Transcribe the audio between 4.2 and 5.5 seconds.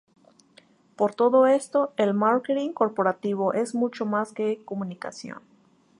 que comunicación.